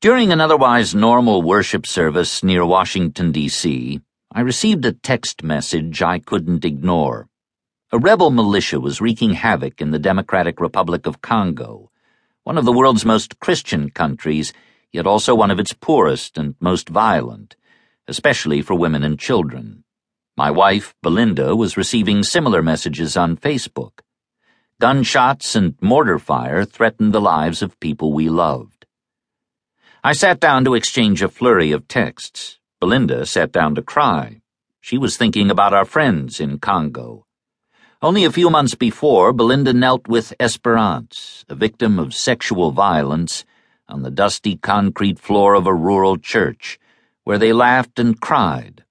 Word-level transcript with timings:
During 0.00 0.30
an 0.30 0.40
otherwise 0.40 0.94
normal 0.94 1.42
worship 1.42 1.84
service 1.84 2.44
near 2.44 2.64
Washington, 2.64 3.32
D.C., 3.32 4.00
I 4.32 4.40
received 4.42 4.84
a 4.84 4.92
text 4.92 5.42
message 5.42 6.02
I 6.02 6.20
couldn't 6.20 6.64
ignore. 6.64 7.28
A 7.90 7.98
rebel 7.98 8.30
militia 8.30 8.78
was 8.78 9.00
wreaking 9.00 9.32
havoc 9.32 9.80
in 9.80 9.90
the 9.90 9.98
Democratic 9.98 10.60
Republic 10.60 11.04
of 11.06 11.20
Congo, 11.20 11.90
one 12.44 12.56
of 12.56 12.64
the 12.64 12.72
world's 12.72 13.04
most 13.04 13.40
Christian 13.40 13.90
countries, 13.90 14.52
yet 14.92 15.04
also 15.04 15.34
one 15.34 15.50
of 15.50 15.58
its 15.58 15.72
poorest 15.72 16.38
and 16.38 16.54
most 16.60 16.88
violent, 16.88 17.56
especially 18.06 18.62
for 18.62 18.74
women 18.74 19.02
and 19.02 19.18
children. 19.18 19.82
My 20.36 20.52
wife, 20.52 20.94
Belinda, 21.02 21.56
was 21.56 21.76
receiving 21.76 22.22
similar 22.22 22.62
messages 22.62 23.16
on 23.16 23.36
Facebook. 23.36 23.98
Gunshots 24.80 25.56
and 25.56 25.74
mortar 25.80 26.20
fire 26.20 26.64
threatened 26.64 27.12
the 27.12 27.20
lives 27.20 27.62
of 27.62 27.80
people 27.80 28.12
we 28.12 28.28
loved. 28.28 28.77
I 30.08 30.12
sat 30.12 30.40
down 30.40 30.64
to 30.64 30.74
exchange 30.74 31.22
a 31.22 31.28
flurry 31.28 31.70
of 31.72 31.86
texts. 31.86 32.58
Belinda 32.80 33.26
sat 33.26 33.52
down 33.52 33.74
to 33.74 33.82
cry. 33.82 34.40
She 34.80 34.96
was 34.96 35.16
thinking 35.16 35.50
about 35.50 35.74
our 35.74 35.84
friends 35.84 36.40
in 36.40 36.58
Congo 36.58 37.26
only 38.00 38.24
a 38.24 38.30
few 38.30 38.48
months 38.48 38.76
before, 38.76 39.32
Belinda 39.32 39.72
knelt 39.72 40.06
with 40.06 40.32
Esperance, 40.38 41.44
a 41.48 41.56
victim 41.56 41.98
of 41.98 42.14
sexual 42.14 42.70
violence, 42.70 43.44
on 43.88 44.02
the 44.02 44.10
dusty 44.12 44.54
concrete 44.54 45.18
floor 45.18 45.54
of 45.54 45.66
a 45.66 45.74
rural 45.74 46.16
church, 46.16 46.78
where 47.24 47.38
they 47.38 47.52
laughed 47.52 47.98
and 47.98 48.20
cried. 48.20 48.84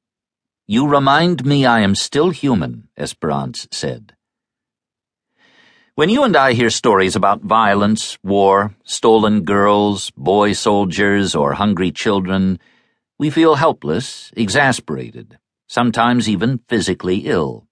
You 0.65 0.89
remind 0.89 1.45
me 1.45 1.65
I 1.65 1.79
am 1.79 1.95
still 1.95 2.31
human, 2.31 2.89
Esperance 2.97 3.65
said. 3.71 4.16
When 5.97 6.09
you 6.09 6.23
and 6.25 6.37
I 6.37 6.53
hear 6.53 6.69
stories 6.69 7.15
about 7.15 7.41
violence, 7.41 8.19
war, 8.21 8.75
stolen 8.83 9.41
girls, 9.45 10.11
boy 10.11 10.53
soldiers, 10.53 11.33
or 11.33 11.53
hungry 11.53 11.91
children, 11.91 12.59
we 13.17 13.31
feel 13.31 13.55
helpless, 13.55 14.31
exasperated, 14.37 15.39
sometimes 15.67 16.29
even 16.29 16.59
physically 16.69 17.21
ill. 17.25 17.65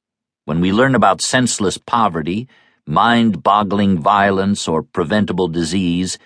When 0.45 0.59
we 0.59 0.71
learn 0.71 0.95
about 0.95 1.21
senseless 1.21 1.77
poverty, 1.77 2.47
mind 2.87 3.43
boggling 3.43 3.99
violence, 3.99 4.67
or 4.67 4.81
preventable 4.81 5.47
disease, 5.47 6.17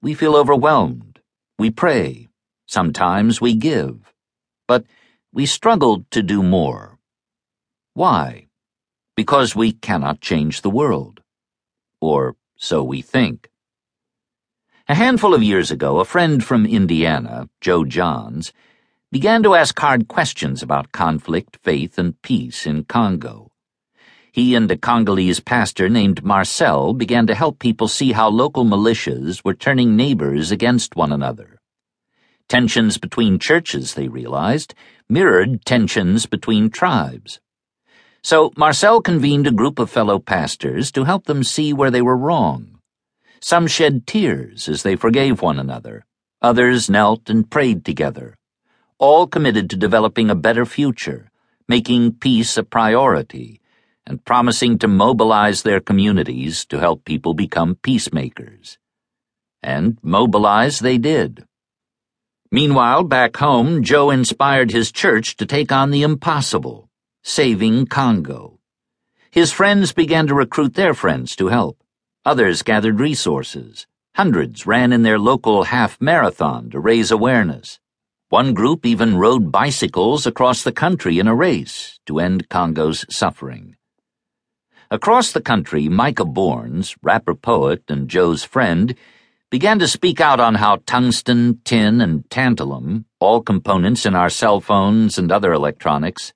we 0.00 0.14
feel 0.14 0.36
overwhelmed. 0.36 1.18
We 1.58 1.72
pray. 1.72 2.28
Sometimes 2.68 3.40
we 3.40 3.56
give. 3.56 4.14
But 4.68 4.84
we 5.32 5.46
struggle 5.46 6.06
to 6.12 6.22
do 6.22 6.44
more. 6.44 6.96
Why? 7.94 8.46
Because 9.16 9.56
we 9.56 9.72
cannot 9.72 10.20
change 10.20 10.60
the 10.62 10.70
world. 10.70 11.19
Or 12.00 12.36
so 12.56 12.82
we 12.82 13.02
think. 13.02 13.50
A 14.88 14.94
handful 14.94 15.34
of 15.34 15.42
years 15.42 15.70
ago, 15.70 16.00
a 16.00 16.04
friend 16.04 16.42
from 16.42 16.66
Indiana, 16.66 17.48
Joe 17.60 17.84
Johns, 17.84 18.52
began 19.12 19.42
to 19.42 19.54
ask 19.54 19.78
hard 19.78 20.08
questions 20.08 20.62
about 20.62 20.92
conflict, 20.92 21.58
faith, 21.62 21.98
and 21.98 22.20
peace 22.22 22.66
in 22.66 22.84
Congo. 22.84 23.50
He 24.32 24.54
and 24.54 24.70
a 24.70 24.76
Congolese 24.76 25.40
pastor 25.40 25.88
named 25.88 26.24
Marcel 26.24 26.94
began 26.94 27.26
to 27.26 27.34
help 27.34 27.58
people 27.58 27.88
see 27.88 28.12
how 28.12 28.28
local 28.28 28.64
militias 28.64 29.44
were 29.44 29.54
turning 29.54 29.96
neighbors 29.96 30.50
against 30.50 30.96
one 30.96 31.12
another. 31.12 31.60
Tensions 32.48 32.96
between 32.96 33.38
churches, 33.38 33.94
they 33.94 34.08
realized, 34.08 34.74
mirrored 35.08 35.64
tensions 35.64 36.26
between 36.26 36.70
tribes. 36.70 37.40
So 38.22 38.52
Marcel 38.56 39.00
convened 39.00 39.46
a 39.46 39.52
group 39.52 39.78
of 39.78 39.90
fellow 39.90 40.18
pastors 40.18 40.92
to 40.92 41.04
help 41.04 41.24
them 41.24 41.42
see 41.42 41.72
where 41.72 41.90
they 41.90 42.02
were 42.02 42.16
wrong. 42.16 42.78
Some 43.40 43.66
shed 43.66 44.06
tears 44.06 44.68
as 44.68 44.82
they 44.82 44.96
forgave 44.96 45.40
one 45.40 45.58
another. 45.58 46.04
Others 46.42 46.90
knelt 46.90 47.30
and 47.30 47.50
prayed 47.50 47.84
together. 47.84 48.36
All 48.98 49.26
committed 49.26 49.70
to 49.70 49.76
developing 49.76 50.28
a 50.28 50.34
better 50.34 50.66
future, 50.66 51.30
making 51.66 52.14
peace 52.14 52.58
a 52.58 52.62
priority 52.62 53.60
and 54.06 54.24
promising 54.24 54.76
to 54.76 54.88
mobilize 54.88 55.62
their 55.62 55.80
communities 55.80 56.66
to 56.66 56.80
help 56.80 57.04
people 57.04 57.32
become 57.32 57.76
peacemakers. 57.76 58.76
And 59.62 59.98
mobilize 60.02 60.80
they 60.80 60.98
did. 60.98 61.44
Meanwhile, 62.50 63.04
back 63.04 63.36
home, 63.36 63.84
Joe 63.84 64.10
inspired 64.10 64.72
his 64.72 64.90
church 64.90 65.36
to 65.36 65.46
take 65.46 65.70
on 65.70 65.92
the 65.92 66.02
impossible, 66.02 66.89
saving 67.22 67.86
Congo. 67.86 68.58
His 69.30 69.52
friends 69.52 69.92
began 69.92 70.26
to 70.26 70.34
recruit 70.34 70.74
their 70.74 70.94
friends 70.94 71.36
to 71.36 71.48
help. 71.48 71.82
Others 72.24 72.62
gathered 72.62 73.00
resources. 73.00 73.86
Hundreds 74.14 74.66
ran 74.66 74.92
in 74.92 75.02
their 75.02 75.18
local 75.18 75.64
half 75.64 76.00
marathon 76.00 76.70
to 76.70 76.80
raise 76.80 77.10
awareness. 77.10 77.78
One 78.28 78.54
group 78.54 78.84
even 78.84 79.16
rode 79.16 79.50
bicycles 79.50 80.26
across 80.26 80.62
the 80.62 80.72
country 80.72 81.18
in 81.18 81.28
a 81.28 81.34
race 81.34 81.98
to 82.06 82.18
end 82.18 82.48
Congo's 82.48 83.04
suffering. 83.08 83.76
Across 84.90 85.32
the 85.32 85.40
country, 85.40 85.88
Micah 85.88 86.24
Bournes, 86.24 86.96
rapper 87.02 87.34
poet 87.34 87.84
and 87.88 88.08
Joe's 88.08 88.42
friend, 88.42 88.94
began 89.50 89.78
to 89.78 89.88
speak 89.88 90.20
out 90.20 90.40
on 90.40 90.56
how 90.56 90.78
tungsten, 90.86 91.60
tin, 91.64 92.00
and 92.00 92.28
tantalum, 92.28 93.04
all 93.18 93.40
components 93.40 94.06
in 94.06 94.14
our 94.14 94.30
cell 94.30 94.60
phones 94.60 95.18
and 95.18 95.30
other 95.30 95.52
electronics, 95.52 96.32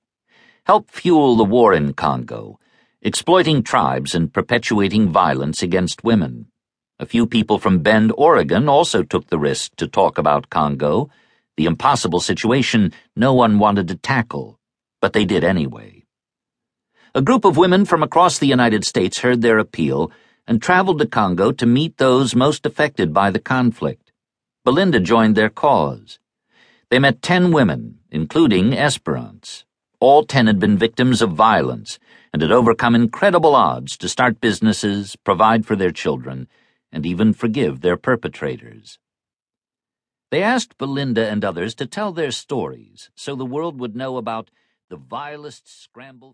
help 0.65 0.89
fuel 0.89 1.35
the 1.35 1.43
war 1.43 1.75
in 1.75 1.93
Congo, 1.93 2.59
exploiting 3.03 3.61
tribes 3.61 4.15
and 4.15 4.33
perpetuating 4.33 5.09
violence 5.09 5.61
against 5.61 6.03
women. 6.03 6.47
A 6.99 7.05
few 7.05 7.27
people 7.27 7.59
from 7.59 7.83
Bend, 7.83 8.11
Oregon 8.17 8.67
also 8.67 9.03
took 9.03 9.27
the 9.27 9.37
risk 9.37 9.75
to 9.75 9.87
talk 9.87 10.17
about 10.17 10.49
Congo, 10.49 11.11
the 11.55 11.65
impossible 11.67 12.19
situation 12.19 12.91
no 13.15 13.31
one 13.31 13.59
wanted 13.59 13.87
to 13.89 13.95
tackle, 13.95 14.59
but 15.01 15.13
they 15.13 15.23
did 15.23 15.43
anyway. 15.43 16.03
A 17.13 17.21
group 17.21 17.45
of 17.45 17.57
women 17.57 17.85
from 17.85 18.01
across 18.01 18.39
the 18.39 18.47
United 18.47 18.83
States 18.83 19.19
heard 19.19 19.43
their 19.43 19.59
appeal 19.59 20.11
and 20.47 20.59
traveled 20.59 20.97
to 20.97 21.05
Congo 21.05 21.51
to 21.51 21.67
meet 21.67 21.97
those 21.97 22.35
most 22.35 22.65
affected 22.65 23.13
by 23.13 23.29
the 23.29 23.39
conflict. 23.39 24.11
Belinda 24.63 24.99
joined 24.99 25.35
their 25.35 25.51
cause. 25.51 26.17
They 26.89 26.97
met 26.97 27.21
ten 27.21 27.51
women, 27.51 27.99
including 28.09 28.73
Esperance. 28.73 29.63
All 30.07 30.23
ten 30.23 30.45
had 30.45 30.59
been 30.59 30.77
victims 30.77 31.23
of 31.23 31.31
violence 31.31 31.97
and 32.31 32.39
had 32.39 32.51
overcome 32.51 32.93
incredible 32.93 33.55
odds 33.55 33.97
to 33.97 34.07
start 34.07 34.39
businesses, 34.39 35.15
provide 35.15 35.65
for 35.65 35.75
their 35.75 35.89
children, 35.89 36.47
and 36.91 37.07
even 37.07 37.33
forgive 37.33 37.81
their 37.81 37.97
perpetrators. 37.97 38.99
They 40.29 40.43
asked 40.43 40.77
Belinda 40.77 41.27
and 41.27 41.43
others 41.43 41.73
to 41.75 41.87
tell 41.87 42.11
their 42.11 42.29
stories 42.29 43.09
so 43.15 43.35
the 43.35 43.47
world 43.47 43.79
would 43.79 43.95
know 43.95 44.17
about 44.17 44.51
the 44.89 44.95
vilest 44.95 45.67
scramble 45.67 46.33